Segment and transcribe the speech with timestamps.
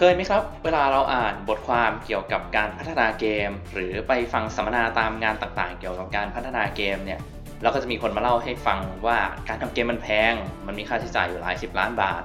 [0.00, 7.20] เคยไหมครับ เวลาเราอ่านบทความเกี่ยวกับการพัฒนาเกม หรือไปฟังสัมมนาตามงานต่างๆ เกี่ยวกับการพัฒนาเกมเนี่ย
[7.62, 9.18] เราก็จะมีคนมาเล่าให้ฟังว่า
[9.48, 10.34] การทำเกมมันแพง
[10.66, 12.22] มันมีค่าใช้จ่ายอยู่หลายสิบล้านบาท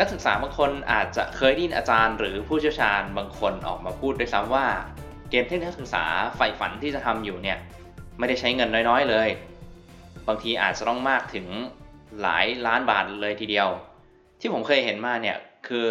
[0.00, 4.66] นักศึกษาบางคนอาจจะเคยได้ยินอาจารย์ หรือผู้เชี่ยวชาญบางคนออกมาพูดด้วยซ้ำว่า
[5.30, 6.04] เกมที่นักศึกษา
[6.36, 7.58] ใฝ่ฝันที่จะทำอยู่เนี่ย
[8.18, 9.28] ไม่ได้ใช้เงินน้อยๆเลย
[10.28, 11.46] บางทีอาจจะต้องมากถึง
[12.20, 13.68] หลายล้านบาทเลยทีเดียว
[14.40, 15.36] ที่ผมเคยเห็นมาเนี่ย
[15.68, 15.86] คือ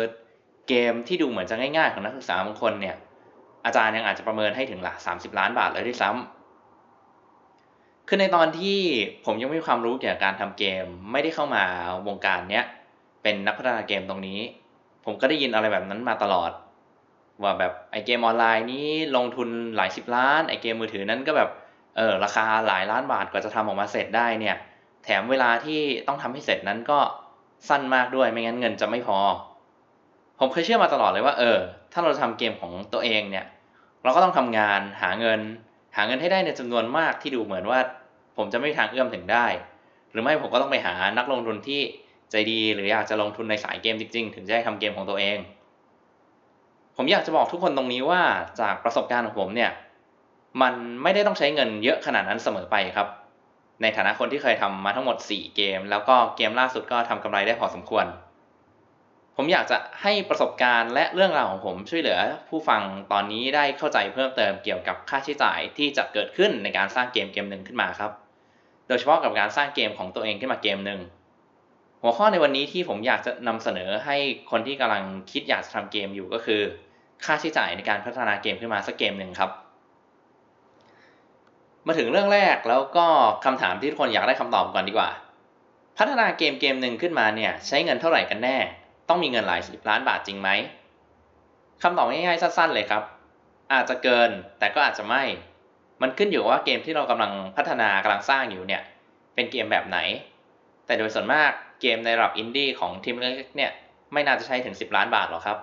[0.68, 2.96] เกมที่ดูเหมือนจะง่ายๆของนักศึกษาบางคนเนี่ย
[3.66, 8.80] อาจารย์ยังอาจจะประเมินให้ถึงหลัก30ล้านบาทเลยด้วยซ้ำคือในตอนที่
[9.26, 11.64] ผมยังไม่มีความรู้เกี่ยวกับการทำเกม ไม่ได้เข้ามา
[12.08, 12.66] วงการเนี้ย
[13.24, 14.40] เป็นนักพัฒนาเกมตรงนี้
[15.06, 16.52] ผมก็ได้ยินอะไรแบบนั้นมาตลอด
[17.44, 21.50] ว่าแบบไอเกมออนไลน์นี้ลงทุนหลายสิบล้าน ไอเกมมือถือนั้นก็แบบ
[21.98, 24.56] เออราคาหลายล้านบาทกว่าจะทำออกมาเสร็จได้เนี่ย
[25.04, 27.00] แถมเวลาที่ต้องทำให้เสร็จนั้นก็
[27.70, 29.20] สั้นมากด้วยไม่งั้นเงินจะไม่พอ
[30.40, 31.58] ผมเคยเชื่อมาตลอดเลยว่า เออ
[31.94, 33.46] ถ้าเราทำเกมของตัวเองเนี่ย
[34.04, 35.40] เราก็ต้องทำงานหาเงิน
[35.96, 37.80] หาเงินให้ได้ในจำนวนมากที่ดูเหมือนว่า
[38.38, 39.46] ผมจะไม่มีทางเอื้อมถึงได้
[40.12, 41.82] หรือไม่ผมก็ต้องไปหานักลงทุนที่
[42.32, 45.38] ใจดีหรืออยากจะลงทุนในสายเกมจริง ๆ ถึงจะได้ทำเกมของตัวเอง
[46.98, 48.22] ผมอยากจะบอกทุกคนตรงนี้ว่า
[48.62, 49.72] จากประสบการณ์ของผมเนี่ย
[50.62, 53.08] มันไม่ได้ต้องใช้เงินเยอะขนาดนั้นเสมอไปครับ
[53.82, 58.06] ในฐานะคนที่เคยทำมาทั้งหมด 4 เกม แล้วก็เกมล่าสุดก็ทำกำไรได้พอสมควร
[59.40, 68.12] ผมอยากจะให้ประสบการณ์และเรื่องราวของผมช่วยเหลือ ผู้ฟังตอนนี้ได้เข้าใจเพิ่มเติมเกี่ยวกับค่าใช้จ่ายที่จะเกิดขึ้นในการสร้างเกมเกมหนึ่งขึ้นมาครับ
[68.88, 71.00] โดยเฉพาะกับการสร้างเกมของตัวเองขึ้นมาเกมหนึ่ง
[72.02, 74.18] หัวข้อในวันนี้ที่ผมอยากจะนำเสนอให้
[74.52, 76.62] คนที่กำลังคิดอยากจะทำเกมอยู่ก็คือ
[77.26, 79.52] ค่าใช้จ่ายในการพัฒนาเกมขึ้นมาสักเกมหนึ่งครับ
[81.88, 83.06] มาถึงเรื่องแรกแล้วก็
[83.46, 85.10] คำถามที่ทุกคนอยากได้คำตอบก่อนดีกว่า
[85.98, 88.58] พัฒนาเกมเกมหนึ่งขึ้นมาเนี่ยใช้เงินเท่าไหร่กันแน่
[89.10, 90.50] ต้องมีเงินหลายสิบล้านบาทจริงไหม
[91.82, 93.04] คำตอบง่ายๆสั้น ๆ เลยครับ
[93.74, 94.30] อาจจะเกิน
[94.60, 95.24] แต่ก็อาจจะไม่
[96.02, 98.82] มันขึ้นอยู่ว่าเกมที่เรากำลังพัฒนากำลังสร้างอยู่เนี่ย
[99.36, 99.98] เป็นเกมแบบไหน
[100.86, 101.52] แต่โดยส่วนมาก
[101.82, 103.72] เกมในระดับอินดี้ของทีมเล็กๆเนี่ย
[104.14, 105.58] ไม่น่าจะใช้ถึง 10 ล้านบาทหรอกครับ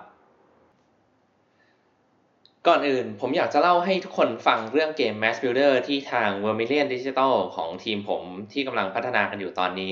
[2.67, 9.91] ก่อนอื่นผมอยากจะเล่าให้ทุกคนฟังเรื่องเกม Mass Builder ที่ทาง Vermilion Digital ของทีมผมที่กำลังพัฒนากันอยู่ตอนนี้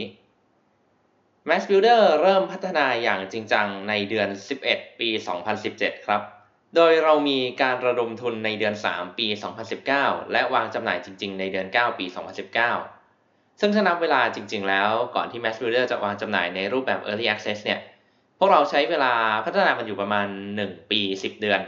[1.49, 4.29] Mass Builder เริ่มพัฒนาอย่างจริงจังในเดือน
[4.63, 5.09] 11 ปี
[5.57, 6.21] 2017 ครับ
[6.75, 9.27] โดยเรามีการระดมทุนในเดือน 3 ปี
[9.79, 12.05] 2019 และวางจำหน่ายจริง ๆ ในเดือน 9 ปี
[12.83, 17.79] 2019 ซึ่งถ้านับเวลาจริง ๆ แล้วก่อนที่ Mass Builder จะวางจำหน่ายในรูปแบบ Early Access เนี่ย
[18.39, 19.13] พวกเราใช้เวลา
[19.45, 21.61] พัฒนามันอยู่ประมาณ 1 ปี 10 เดือน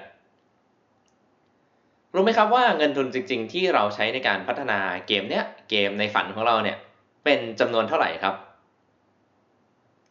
[2.13, 6.77] รู้ไหมครับว่าเงินทุนจริง ๆ ที่เราใช้ในการพัฒนาเกมเนี้ย เกมในฝันของเราเนี่ย
[7.23, 8.35] เป็นจำนวนเท่าไหร่ครับ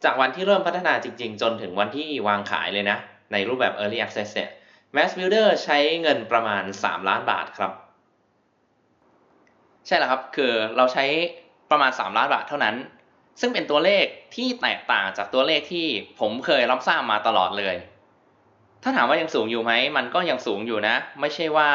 [0.05, 2.97] จากวันที่เริ่มพัฒนาจริงๆ จนถึงวันที่วางขายเลยนะ
[3.31, 4.49] ในรูปแบบ Early Access เนี่ย
[4.95, 7.71] Mass Builder ใช้เงินประมาณ 3 ล้านบาทครับ
[9.85, 11.05] ใช่แล้วครับ คือเราใช้
[11.71, 12.75] ประมาณ 3 ล้านบาทเท่านั้น
[13.41, 14.05] ซึ่งเป็นตัวเลข
[14.35, 15.87] ที่แตกต่างจากตัวเลขที่
[16.19, 17.75] ผมเคยรับทราบมาตลอดเลย
[18.83, 21.69] ถ้าถามว่ายังสูงอยู่ไหม มันก็ยังสูงอยู่นะ ไม่ใช่ว่า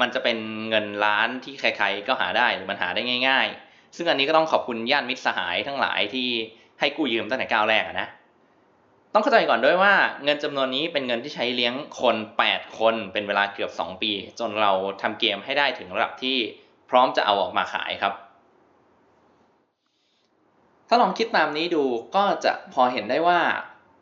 [0.00, 0.38] มันจะเป็น
[0.68, 6.28] เงินล้านที่ใครๆก็หาได้หรือมันหาได้ง่าย ๆ ซึ่งอันนี้ก็ต้องขอบคุณญาติมิตรสหายทั้งหลายที่
[6.80, 8.08] ให้กู้ยืมตั้งแต่ก้าวแรกนะ
[9.14, 9.94] ต้องเข้าใจก่อนด้วยว่า
[10.24, 12.16] เงินจำนวนนี้เป็นเงินที่ใช้เลี้ยงคน
[12.48, 14.72] 8 คนเป็นเวลาเกือบ 2 ปี จนเรา
[15.02, 16.36] ทำเกมให้ได้ถึงระดับที่
[16.90, 18.12] พร้อมจะเอาออกมาขายครับ
[20.88, 21.84] ถ้าลองคิดตามนี้ดู
[22.16, 23.40] ก็จะพอเห็นได้ว่า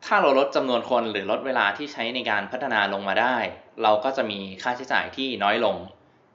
[0.04, 3.36] ถ้าเราลดจำนวนคนหรือลดเวลาที่ใช้ในการพัฒนาลงมาได้
[3.82, 5.76] เราก็จะมีค่าใช้จ่ายที่น้อยลง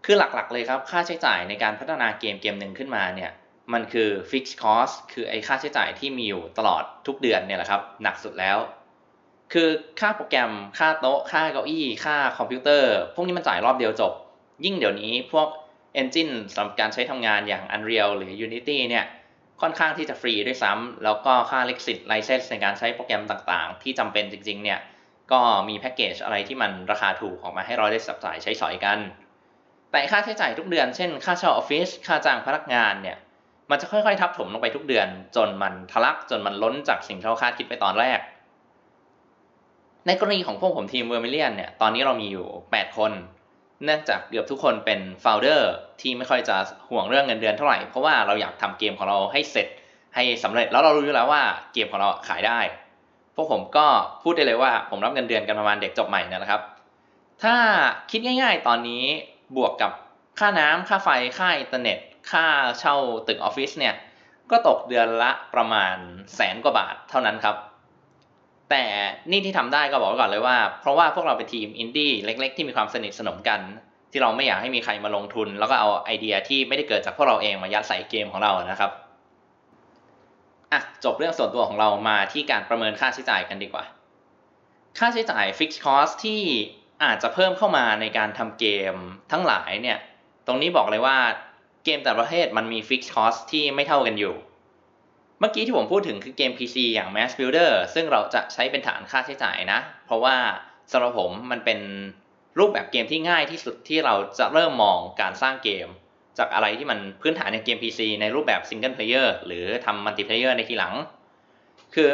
[0.05, 3.31] คือหลักๆเลยครับ ค่าใช้จ่ายในการพัฒนาเกมเกมหนึ่งขึ้นมาเนี่ย
[3.73, 8.57] มันคือ fixed cost คือไอ้ค่าใช้จ่ายที่มีอยู่ตลอดทุกเดือนเนี่ยแหละครับ หนักสุดแล้ว
[9.53, 14.13] คือค่าโปรแกรมค่าโต๊ะ ค่าเก้าอี้ ค่าคอมพิวเตอร์ พวกนี้มันจ่ายรอบเดียวจบ
[14.65, 15.47] ยิ่งเดี๋ยวนี้พวก
[16.01, 19.05] engine สำหรับการใช้ทำงานอย่าง Unreal หรือ Unity เนี่ย
[19.61, 24.79] ค่อนข้างที่จะฟรีด้วยซ้ำแล้วก็ค่าลิขสิทธิ์ license ในการใช้โปรแกรมต่างๆ ที่จำเป็นจริงๆเนี่ย
[25.31, 25.39] ก็
[25.69, 28.99] มีแพ็กเกจอะไรที่มันราคาถูกออกมาให้เราได้จับจ่ายใช้สอยกัน
[29.91, 33.17] แต่ค่าใช้จ่ายทุกเดือนเช่น ค่าเช่าออฟฟิศค่าจ้างพนักงานเนี่ย
[33.71, 38.19] มันจะค่อยๆ ทับถมลงไปทุกเดือน จนมันทะลักจนมันล้นจากสิ่งที่เราคาดคิดไปตอนแรก
[40.07, 43.11] ในกรณีของพวกผมทีม Vermillion เนี่ยตอนนี้เรามีอยู่ 8 คน
[43.85, 46.55] เนื่องจากเกือบทุกคนเป็น founder ที่ไม่ค่อยจะ
[46.89, 49.67] ห่วงเรื่องเงินเดือนเท่าไหร่ เพราะว่าเราอยากทำเกมของเราให้เสร็จ
[50.15, 52.59] ให้สำเร็จแล้วเรารู้แล้วว่าเกมของเราขายได้
[53.35, 53.87] พวกผมก็
[54.23, 56.61] พูดได้เลยว่าผมรับเงินเดือนกันประมาณเด็กจบใหม่นะครับ
[57.43, 57.55] ถ้า
[58.11, 59.03] คิดง่าย ๆ ตอนนี้
[59.57, 59.91] บวกกับ
[60.39, 61.97] ค่าน้ำค่าไฟค่าอินเทอร์เน็ต
[62.31, 62.45] ค่า
[62.79, 62.95] เช่า
[63.27, 63.95] ตึกออฟฟิศเนี่ย
[64.51, 65.95] ก็ตกเดือนละประมาณ
[66.35, 67.55] แสนกว่าบาทเท่านั้นครับ
[68.69, 68.83] แต่
[69.31, 73.59] นี่ที่ทำได้ก็บอกก่อนเลยว่า เพราะว่าพวกเราเป็นทีมอินดี้เล็ก ๆ ที่มีความสนิทสนมกัน
[74.11, 78.91] ที่เราไม่อยากให้มีใครมาลงทุน แล้วก็เอาไอเดียที่ไม่ได้เกิดจากพวกเราเองมายัดใส่เกมของเรานะครับ
[80.71, 83.85] อะจบเรื่องส่วนตัวของเรามาที่การประเมินค่าใช้จ่ายกันดีกว่า
[84.99, 86.41] ค่าใช้จ่าย fixed cost ที่
[87.03, 88.95] อาจจะเพิ่มเข้ามาในการทำเกม
[89.31, 89.97] ทั้งหลายเนี่ย
[90.47, 91.17] ตรงนี้บอกเลยว่า
[91.85, 94.35] เกมแต่ละประเภทมันมี fixed cost ที่ไม่เท่ากันอยู่
[95.39, 100.35] เมื่อกี้ที่ผมพูดถึงคือเกม PC อย่าง Mass Builder ซึ่งเราจะใช้เป็นฐานค่าใช้จ่ายนะ เพราะว่า
[100.91, 101.79] สำหรับผมมันเป็น
[102.59, 105.87] รูปแบบเกมที่ง่ายที่สุดที่เราจะเริ่มมองการสร้างเกม
[106.37, 110.93] จากอะไรที่มันพื้นฐานในเกม PC ในรูปแบบ Single Player หรือทำ Multiplayer ในทีหลัง
[111.95, 112.09] คือ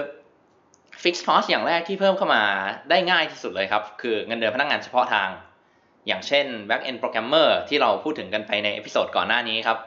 [1.02, 2.44] Fixed Cost อย่างแรกที่เพิ่มเข้ามา
[2.90, 5.30] ได้ง่ายที่สุดเลยครับ คือเงินเดือนพนักงานเฉพาะทาง
[6.07, 9.77] อย่างเช่น Back End Programmer ที่เราพูดถึงกันไปใน episode ก่อนหน้านี้ครับ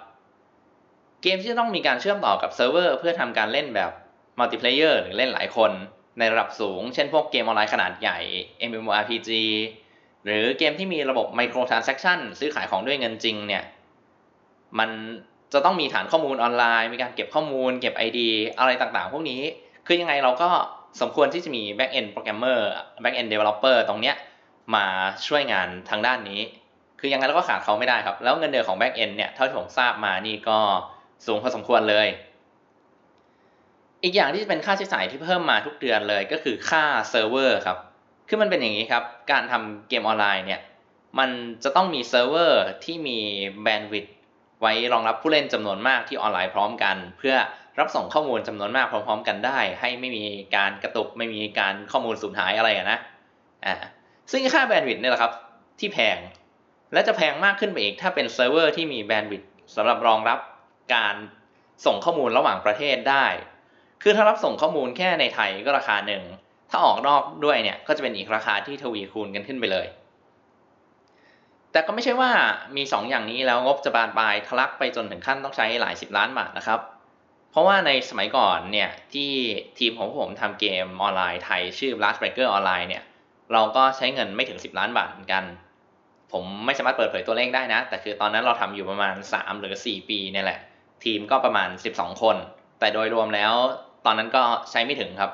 [1.23, 3.91] เกมที่จะต้องมีการเชื่อมต่อกับเซิร์ฟเวอร์เพื่อทำการเล่นแบบ
[4.39, 5.71] multiplayer หรือเล่นหลายคน
[6.19, 8.19] ในระดับสูง เช่นพวกเกมออนไลน์ขนาดใหญ่
[8.71, 9.31] MMORPG
[10.27, 13.63] หรือเกมที่มีระบบ Microtransaction ซื้อขายของด้วยเงินจริงเนี่ย
[14.79, 14.91] มัน
[15.53, 18.19] จะต้องมีฐานข้อมูลออนไลน์ มีการเก็บข้อมูล เก็บ ID
[18.59, 19.41] อะไรต่างๆ พวกนี้
[19.87, 20.49] คือยังไงเราก็
[21.01, 22.61] สมควรที่จะมี Back End Programmer
[23.03, 24.17] Back End Developer ตรงเนี้ย
[24.75, 24.87] มา
[25.27, 26.41] ช่วยงานทางด้านนี้
[27.01, 30.59] คือยังไงเราก็ขาดเขาไม่ได้ครับ แล้วเงินเดือนของ Back End เนี่ยเท่าที่ผมทราบมานี่ก็
[31.27, 32.09] สูงพอสมควรเลย
[34.03, 37.79] อีกอย่างที่จะเป็นค่าใช้จ่ายที่เพิ่มมาทุกเดือนเลยก็คือค่าเซิร์ฟเวอร์ครับ
[38.29, 40.61] คือมันเป็นอย่างนี้ครับ การทำเกมออนไลน์เนี่ย
[41.19, 41.31] มัน
[41.65, 43.19] จะต้องมีเซิร์ฟเวอร์ที่มี
[43.63, 44.15] bandwidth
[44.61, 47.37] ไว้รองรับผู้เล่นจำนวนมากที่ออนไลน์พร้อมกัน เพื่อ
[47.79, 50.25] รับส่งข้อมูลจำนวนมากพร้อม ๆ กันได้ ให้ไม่มี
[50.57, 52.99] การกระตุกไม่มีการข้อมูลสูญหายอะไรนะ
[53.67, 53.75] อ่า
[54.31, 55.33] ซึ่งค่า bandwidth เนี่ยแหละครับ
[55.81, 56.19] ที่แพง
[56.93, 60.39] และจะแพงมากขึ้นไปอีก ถ้าเป็นเซิร์ฟเวอร์ที่มี bandwidth สำหรับรองรับ
[60.95, 61.15] การ
[61.87, 63.27] ส่งข้อมูลระหว่างประเทศได้
[64.03, 66.23] คือถ้ารับส่งข้อมูลแค่ในไทยก็ราคาหนึ่ง
[66.71, 69.87] ถ้าออกนอกด้วยเนี่ยก็จะเป็นอีกราคาที่ทวีคูณกันขึ้นไปเลย
[71.73, 72.31] แต่ก็ไม่ใช่ว่า
[72.77, 76.81] มี 2 อย่างนี้แล้วงบจะบานปลายทะลักไปจนถึงขั้นต้องใช้หลายสิบล้านบาทนะครับ
[77.51, 79.31] เพราะว่าในสมัยก่อนเนี่ยที่
[79.79, 83.05] ทีมของผมทำเกมออนไลน์ไทยชื่อ Blast Breaker Online เนี่ย
[83.53, 85.45] เราก็ใช้เงินไม่ถึง 10 ล้านบาทเหมือนกัน
[86.33, 90.61] ผมไม่สามารถเปิดเผยตัวเลขได้นะ แต่คือตอนนั้นเราทำอยู่ประมาณ 3 หรือ 4 ปีเนี่ยแหละ
[91.05, 92.37] ทีมก็ประมาณ 12 คน
[92.81, 93.53] แต่โดยรวมแล้ว
[94.05, 95.31] ตอนนั้นก็ใช้ไม่ถึงครับ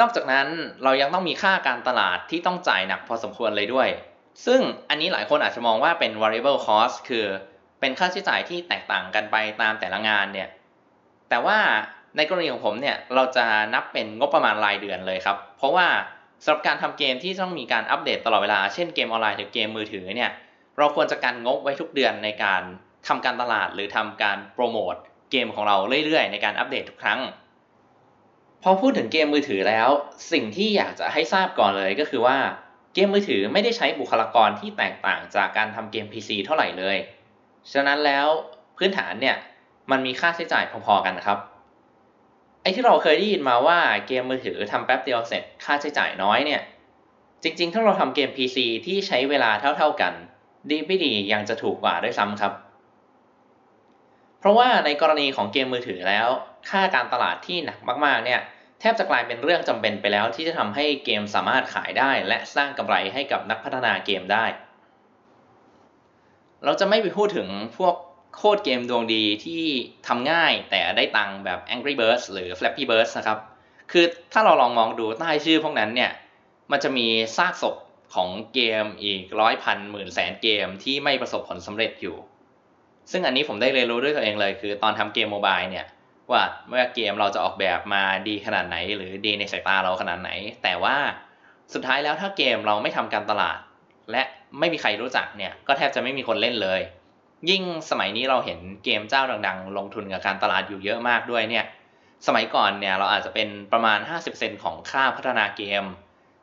[0.00, 0.48] นอกจากนั้น
[0.84, 3.88] เรายังต้องมีค่าการตลาดที่ต้องจ่ายหนักพอสมควรเลยด้วย
[4.46, 7.24] ซึ่งอันนี้หลายคนอาจจะมองว่าเป็น variable cost คือ
[7.80, 10.48] เป็นค่าใช้จ่ายที่แตกต่างกันไปตามแต่ละงานเนี่ย
[11.30, 11.58] แต่ว่า
[12.16, 13.44] ในกรณีของผมเนี่ยเราจะ
[13.74, 15.86] นับเป็นงบประมาณรายเดือนเลยครับ เพราะว่า
[16.44, 20.30] สำหรับการทำเกมที่ต้องมีการอัปเดตตลอดเวลา เช่นเกมออนไลน์หรือเกมมือถือเนี่ย
[20.78, 22.62] เราควรจะกันงบไว้ทุกเดือนในการ
[23.06, 24.94] ทำการตลาดหรือทำการโปรโมท
[25.30, 25.76] เกมของเรา
[26.06, 27.20] เรื่อยๆ ในการอัปเดตทุกครั้ง
[28.62, 29.88] พอพูดถึงเกมมือถือแล้ว
[30.32, 32.38] สิ่งที่อยากจะให้ทราบก่อนเลยก็คือว่า
[32.94, 36.96] เกมมือถือไม่ได้ใช้บุคลากรที่แตกต่างจากการทำเกม PC เท่าไหร่เลย
[37.72, 38.26] ฉะนั้นแล้ว
[38.76, 39.36] พื้นฐานเนี่ย
[39.90, 41.38] มันมีค่าใช้จ่ายพอๆกันครับ
[42.62, 46.60] ไอ้ที่เราเคยได้ยินมาว่าเกมมือถือทำแป๊บเดียวเสร็จค่าใช้จ่ายน้อยเนี่ย
[47.42, 50.12] จริงๆ ถ้าเราทำเกม PC ที่ใช้เวลาเท่า ๆกัน
[50.70, 52.52] ดีไม่ดียังจะถูกกว่าด้วยซ้ำครับ
[54.38, 56.28] เพราะว่าในกรณีของเกมมือถือแล้ว
[56.70, 58.40] ค่าการตลาดที่หนักมากๆเนี่ย
[58.80, 64.44] แทบจะกลายเป็นเรื่องจำเป็นไปแล้วที่จะทำให้เกมสามารถขายได้ และสร้างกำไรให้กับนักพัฒนาเกมได้
[66.64, 67.48] เราจะไม่ไปพูดถึง
[67.78, 67.94] พวก
[68.36, 69.64] โคดเกมดวงดีที่
[70.06, 73.38] ทำง่ายแต่ได้ตังแบบ Angry Birds หรือ Flappy Birds นะครับ
[73.92, 76.10] คือถ้าเราลองมองดูใต้ชื่อพวกนั้นเนี่ย
[76.70, 77.76] มันจะมีซากศพ
[78.14, 82.16] ของเกมอีกร้อยพันหมื่นแสนเกมที่ไม่ประสบผลสำเร็จอยู่
[83.10, 85.86] ซึ่งอันนี้ผมได้เรียนรู้ด้วยตัวเองเลย คือตอนทำเกมโมบายเนี่ย
[86.30, 90.30] ว่าเมื่อเกมเราจะออกแบบมาดีขนาดไหน หรือดีในสายตาเราขนาดไหน
[90.62, 90.96] แต่ว่า
[91.74, 93.58] สุดท้ายแล้วถ้าเกมเราไม่ทำการตลาด
[94.10, 94.22] และ
[94.58, 96.80] ไม่มีใครรู้จักเนี่ยก็แทบจะไม่มีคนเล่นเลย
[97.50, 101.64] ยิ่งสมัยนี้เราเห็นเกมเจ้าดังๆ ลงทุนกับการตลาดอยู่เยอะมากด้วยเนี่ย
[102.26, 103.98] สมัยก่อนเนี่ยเราอาจจะเป็นประมาณ
[104.30, 105.84] 50%ของค่าพัฒนาเกม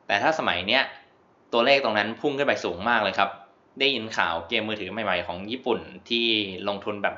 [0.06, 0.82] แต่ถ้าสมัยเนี้ย
[1.52, 3.30] ตัวเลขตรงนั้นพุ่งขึ้นไปสูงมากเลยครับ
[3.80, 6.26] ได้ยินข่าวเกมมือถือใหม่ๆ ของญี่ปุ่นที่
[6.68, 7.14] ลงทุนแบบ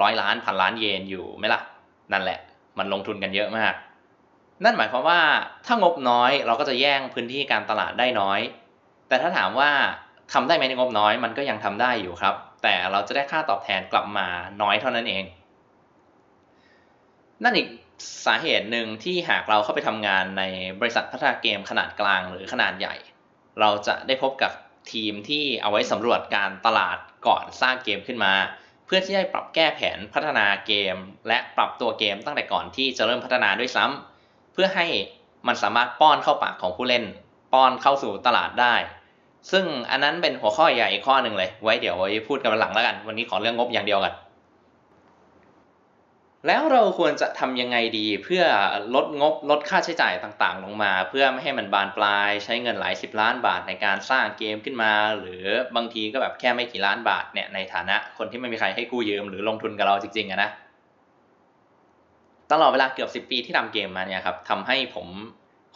[0.00, 1.60] ร้อยล้านพันล้านเยนอยู่ไหมล่ะ
[2.12, 2.38] นั่นแหละ
[2.78, 3.74] มันลงทุนกันเยอะมาก
[4.64, 5.20] นั่นหมายความว่า
[5.66, 8.40] ถ้างบน้อยเราก็จะแย่งพื้นที่การตลาดได้น้อย
[9.08, 9.70] แต่ถ้าถามว่า
[10.32, 14.28] ทำได้ไหมในงบน้อยมันก็ยังทำได้อยู่ครับ แต่เราจะได้ค่าตอบแทนกลับมา
[14.62, 15.24] น้อยเท่านั้นเอง
[17.42, 17.68] นั่นอีก
[18.26, 20.42] สาเหตุหนึ่งที่หากเราเข้าไปทำงานใน
[20.80, 22.94] บริษัทพัฒนาเกมขนาดกลางหรือขนาดใหญ่
[23.60, 24.52] เราจะได้พบกับ
[24.92, 28.32] ทีมที่เอาไว้สำรวจการตลาดก่อนสร้างเกมขึ้นมา
[28.86, 30.96] เพื่อที่จะปรับแก้แผนพัฒนาเกม
[31.28, 34.86] และปรับตัวเกมตั้งแต่ก่อนที่จะเริ่มพัฒนาด้วยซ้ำเพื่อให้
[35.46, 37.04] มันสามารถป้อนเข้าปากของผู้เล่น
[37.52, 38.74] ป้อนเข้าสู่ตลาดได้
[39.50, 44.14] ซึ่งอันนั้นเป็นหัวข้อใหญ่อีกข้อหนึ่งเลย ไว้เดี๋ยวไว้พูดกันหลังแล้วกัน วันนี้ขอเรื่องงบอย่างเดียวกัน
[46.46, 48.44] แล้วเราควรจะทำยังไงดีเพื่อ
[48.94, 55.44] ลดงบลดค่าใช้จ่ายต่างๆ ลงมา เพื่อไม่ให้มันบานปลาย ใช้เงินหลายสิบล้านบาทในการสร้างเกมขึ้นมา หรือ
[55.76, 60.50] บางทีก็แบบแค่ไม่กี่ล้านบาทเนี่ยในฐานะคนที่ไม่มีใครให้กู้ยืมหรือลงทุนกับเราจริงๆอะนะ
[62.52, 65.06] ตลอดเวลาเกือบ10 ปีที่ทำเกมมาเนี่ยครับทำให้ผม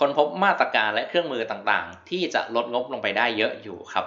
[0.02, 4.06] ค้นพบมาตรการและเครื่องมือต่างๆ ที่จะลดงบลงไปได้เยอะอยู่ครับ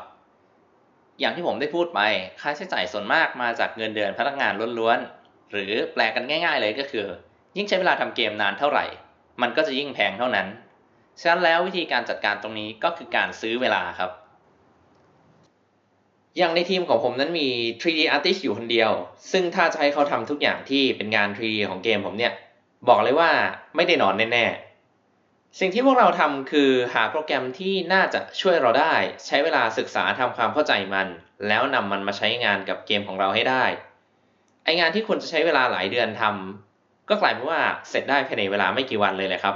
[1.20, 2.00] อย่างที่ผมได้พูดไป
[2.42, 7.06] ค่าใช้จ่ายส่วนมากมาจากเงินเดือนพนักงานล้วนๆ หรือแปลกันง่าย ๆ เลยก็คือ
[7.58, 8.86] ยิ่งใช้เวลาทำเกมนานเท่าไหร่
[9.42, 10.48] มันก็จะยิ่งแพงเท่านั้น
[11.20, 14.12] ฉะนั้นแล้ววิธีการจัดการตรงนี้ก็คือการซื้อเวลาครับ
[16.38, 17.48] อย่างในทีมของผมนั้นมี
[17.82, 18.92] 3D artist อยู่คนเดียว
[19.32, 22.34] ซึ่งถ้าจะให้เขาทำทุกอย่างที่เป็นงาน 3D ของเกมผมเนี่ย
[22.90, 23.30] บอกเลยว่า
[23.76, 24.65] ไม่ได้นอนแน่ๆ
[25.60, 28.94] สิ่งที่พวกเราทำคือหาโปรแกรมที่น่าจะช่วยเราได้
[29.26, 31.08] ใช้เวลาศึกษาทำความเข้าใจมัน
[31.48, 33.66] แล้วนำมันมาใช้งานกับเกมของเราให้ได้
[34.64, 39.56] ไองานที่ควรจะใช้เวลาหลายเดือนทำก็กลายเป็นว่าเสร็จได้ภายในเวลาไม่กี่วันเลยแหละครับ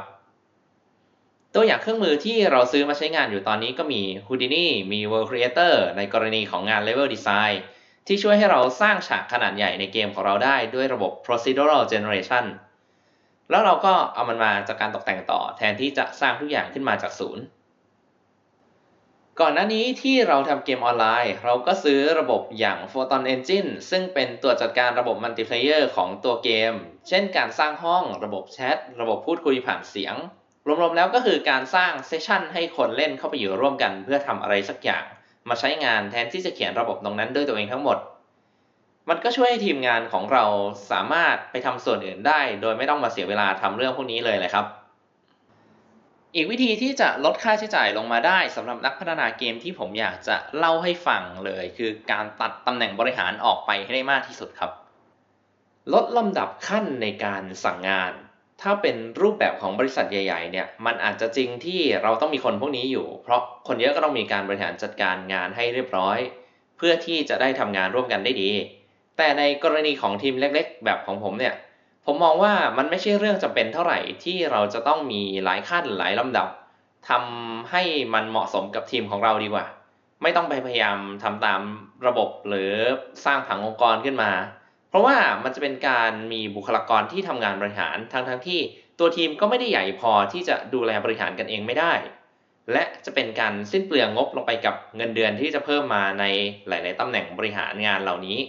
[1.56, 7.56] ตัวอย่างเครื่องมือที่เราซื้อมาใช้งานอยู่ตอนนี้ก็มี Houdini มี World Creator ในกรณีของงาน Level Design
[8.08, 12.46] ที่ช่วยให้เราสร้างฉากขนาดใหญ่ในเกมของเราได้ด้วยระบบ Procedural Generation
[13.50, 17.44] แล้วเราก็เอามันมาจากการตกแต่งต่อ แทนที่จะสร้างทุกอย่างขึ้นมาจากศูนย์
[19.40, 26.74] ก่อนหน้านี้ที่เราทำเกมออนไลน์ เราก็ซื้อระบบอย่าง Photon Engine ซึ่งเป็นตัวจัดการระบบ multiplayer ของตัวเกม
[27.08, 30.16] เช่นการสร้างห้อง ระบบแชท ระบบพูดคุยผ่านเสียง
[30.82, 35.04] รวมๆแล้วก็คือการสร้าง session ให้คนเล่นเข้าไปอยู่ร่วมกัน เพื่อทำอะไรสักอย่าง
[35.50, 37.98] มาใช้งานแทนที่จะเขียนระบบตรงนั้นด้วยตัวเองทั้งหมด
[39.10, 40.44] มันก็ช่วยให้ทีมงานของเรา
[40.92, 44.66] สามารถไปทำส่วนอื่นได้ โดยไม่ต้องมาเสียเวลาทำเรื่องพวกนี้เลยเลยครับ
[46.36, 54.72] อีกวิธีที่จะลดค่าใช้จ่ายลงมาได้สำหรับนักพัฒนาเกมที่ผมอยากจะเล่าให้ฟังเลย คือการตัดตำแหน่งบริหารออกไปให้ได้มากที่สุดครับ
[55.94, 58.14] ลดลำดับขั้นในการสั่งงาน
[58.62, 66.18] ถ้าเป็นรูปแบบของบริษัทใหญ่ๆเนี่ยมันอาจจะจริงที่เราต้องมีคนพวกนี้อยู่ เพราะคนเยอะก็ต้องมีการบริหารจัดการงานให้เรียบร้อย
[66.78, 68.52] เพื่อที่จะได้ทำงานร่วมกันได้ดี
[69.20, 71.54] แต่ในกรณีของทีมเล็กๆ แบบของผมเนี่ย
[72.06, 76.48] ผมมองว่ามันไม่ใช่เรื่องจำเป็นเท่าไหร่ที่เราจะต้องมีหลายขั้นหลายลำดับ
[77.10, 77.84] ทำให้
[78.14, 79.66] มันเหมาะสมกับทีมของเราดีกว่า
[80.22, 81.62] ไม่ต้องไปพยายามทำตาม
[82.08, 82.72] ระบบหรือ
[83.26, 84.32] สร้างผังองค์กรขึ้นมา
[84.90, 88.60] เพราะว่ามันจะเป็นการมีบุคลากรที่ทำงานบริหารทั้งทั้งที่
[89.00, 91.94] ตัวทีมก็ไม่ได้ใหญ่พอที่จะดูแลบริหารกันเองไม่ได้
[92.72, 96.26] และจะเป็นการสิ้นเปลืองงบลงไปกับเงินเดือนที่จะเพิ่มมาใน
[96.68, 98.40] หลาย ๆตำแหน่งบริหารงานเหล่านี้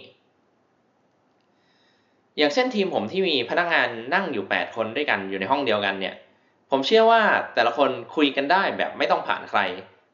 [2.37, 6.15] อย่างเช่นทีมผมที่มีพนักงานนั่งอยู่ 8 คนด้วยกันอยู่ในห้องเดียวกันเนี่ย
[6.71, 7.21] ผมเชื่อว่า
[7.55, 9.59] แต่ละคนคุยกันได้แบบไม่ต้องผ่านใคร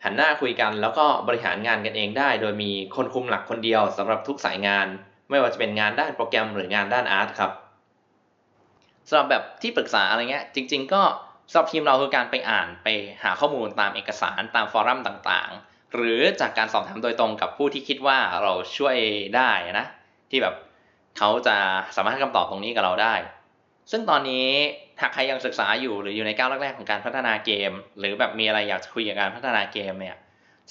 [0.03, 4.88] หันหน้าคุยกันแล้วก็บริหารงานกันเองได้ โดยมีคนคุมหลักคนเดียวสำหรับทุกสายงาน
[5.29, 7.51] ไม่ว่าจะเป็นงานด้านโปรแกรมหรืองานด้านอาร์ตครับ
[9.09, 11.01] สำหรับแบบที่ปรึกษาอะไรเงี้ยจริง ๆ ก็
[11.51, 12.88] สำหรับทีมเราคือการไปอ่านไป
[13.24, 18.97] หาข้อมูลตามเอกสารตามฟอรัมต่างๆ หรือจากการสอบถามโดยตรงกับผู้ที่คิดว่าเราช่วย
[19.36, 19.86] ได้นะ
[20.29, 20.55] ที่แบบ
[21.17, 21.57] เขาจะ
[21.95, 23.15] สามารถให้คำตอบตรงนี้กับเราได้
[23.91, 24.47] ซึ่งตอนนี้
[25.00, 30.15] ถ้าใครยังศึกษาอยู่หรืออยู่ในก้าวแรกๆของการพัฒนาเกม หรือแบบมีอะไรอยากจะคุยกับการพัฒนาเกมเนี่ย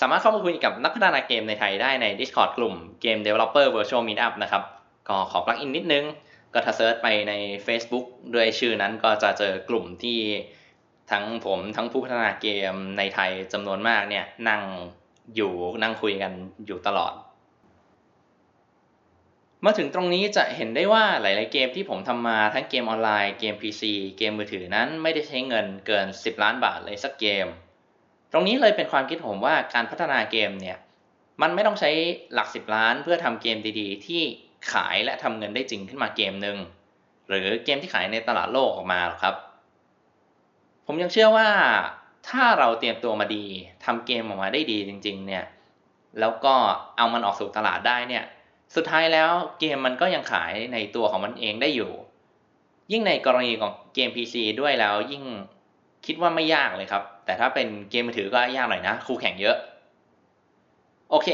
[0.00, 2.74] สามารถเข้ามาคุยกับนักพัฒนาเกมในไทยได้ใน Discord กลุ่ม
[3.04, 4.62] Game Developer Virtual Meetup นะครับ
[5.08, 6.04] ก็ขอปลักอินนิดนึง
[6.52, 7.32] ก็ถ้าเซิร์ชไปใน
[7.66, 10.18] Facebook ด้วยชื่อนั้นก็จะเจอกลุ่มที่
[11.10, 14.62] ทั้งผมทั้งผู้พัฒนาเกมในไทยจำนวนมากเนี่ยนั่ง
[15.36, 16.32] อยู่นั่งคุยกัน
[16.66, 17.12] อยู่ตลอด
[19.64, 23.82] มาถึงตรงนี้จะเห็นได้ว่าหลาย ๆ เกมที่ผมทำมาทั้งเกมออนไลน์เกม PC
[24.18, 27.46] เกมมือถือนั้นไม่ได้ใช้เงินเกิน 10 ล้านบาทเลยสักเกม
[28.32, 30.76] ตรงนี้เลยเป็นความคิดผมว่าการพัฒนาเกมเนี่ย
[31.42, 31.90] มันไม่ต้องใช้
[32.34, 34.22] หลัก 10 ล้านเพื่อทำเกมดีๆ ที่
[34.72, 36.58] ขายและทำเงินได้จริงขึ้นมาเกมหนึ่ง
[37.28, 39.34] หรือเกมที่ขายในตลาดโลกออกมาครับ
[40.86, 41.48] ผมยังเชื่อว่า
[42.28, 43.44] ถ้าเราเตรียมตัวมาดี
[43.84, 45.44] ทำเกมออกมาได้ดีจริง ๆ เนี่ย
[46.20, 46.54] แล้วก็
[46.96, 48.24] เอามันออกสู่ตลาดได้เนี่ย
[48.74, 49.30] สุดท้ายแล้ว
[49.60, 51.90] เกมมันก็ยังขายในตัวของมันเองได้อยู่
[52.92, 55.24] ยิ่งในกรณีของเกม PC ด้วยแล้วยิ่ง
[56.06, 59.56] คิดว่าไม่ยากเลยครับ แต่ถ้าเป็นเกมมือถือก็ยากหน่อยนะ คู่แข่งเยอะ
[61.10, 61.28] โอเค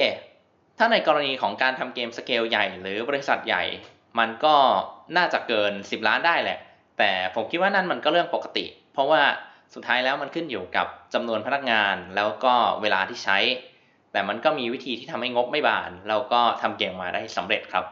[0.78, 3.62] ถ้าในกรณีของการทำเกมสเกลใหญ่หรือบริษัทใหญ่
[4.18, 4.54] มันก็
[5.16, 6.58] น่าจะเกิน 10 ล้านได้แหละ
[6.98, 9.22] แต่ผมคิดว่านั่นมันก็เรื่องปกติ เพราะว่า
[9.74, 13.38] สุดท้ายแล้วมันขึ้นอยู่กับจำนวนพนักงานแล้วก็เวลาที่ใช้
[14.12, 17.84] แต่มันก็มีวิธีที่ทำให้งบไม่บาน เราก็ทำเกมมาได้สำเร็จครับ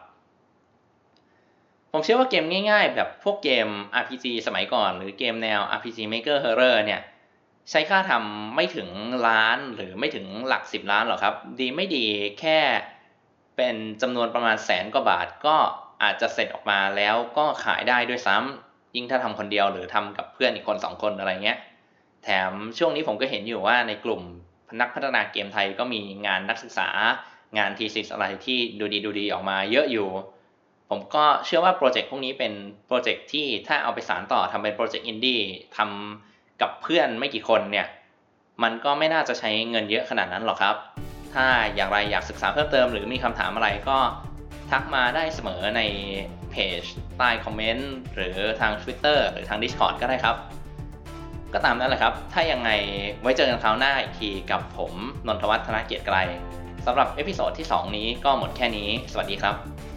[1.92, 3.68] ผมเชื่อว่าเกมง่ายๆ แบบพวกเกม
[4.00, 7.00] RPG สมัยก่อน หรือเกมแนว RPG Maker Horror เนี่ย
[7.70, 8.88] ใช้ค่าทำไม่ถึง
[9.28, 12.06] ล้านหรือไม่ถึงหลัก 10 ล้านหรอกครับ ดีไม่ดี
[12.40, 12.58] แค่
[13.56, 15.56] เป็นจำนวนประมาณแสนกว่าบาทก็
[16.02, 21.58] อาจจะเสร็จออกมาแล้วก็ขายได้ด้วยซ้ำยิ่งถ้าทำคนเดียวหรือทำกับเพื่อนอีกคนสองคนอะไรเงี้ย
[22.24, 24.22] แถมช่วงนี้ผมก็เห็นอยู่ว่าในกลุ่ม
[24.80, 26.88] นักพัฒนาเกมไทยก็มีงานนักศึกษา
[27.58, 30.08] งานทีซิสอะไรที่ดูดีดูดีออกมาเยอะอยู่
[30.90, 32.52] ผมก็เชื่อว่าโปรเจกต์พวกนี้เป็น
[32.86, 35.40] โปรเจกต์ที่ถ้าเอาไปสานต่อทำเป็นโปรเจกต์อินดี้
[35.76, 37.86] ทำกับเพื่อนไม่กี่คนเนี่ย
[38.62, 40.76] มันก็ไม่น่าจะใช้เงินเยอะขนาดนั้นหรอกครับ
[41.34, 43.98] ถ้าอย่างไรอยากศึกษาเพิ่มเติมหรือมีคำถามอะไรก็
[44.70, 45.82] ทักมาได้เสมอใน
[46.50, 46.82] เพจ
[47.18, 50.36] ใต้คอมเมนต์หรือทาง Twitter หรือทาง Discord ก็ได้ครับ
[51.54, 52.70] ก็ตามนั้นแหละครับ ถ้ายังไง
[53.22, 54.92] ไว้เจอกันคราวหน้าอีกทีกับผม
[55.26, 56.16] นนทวัฒนธนเกียรติไกร
[56.86, 59.89] สำหรับ episode ที่ 2 นี้ก็หมดแค่นี้ สวัสดีครับ